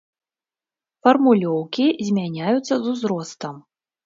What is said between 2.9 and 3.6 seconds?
узростам.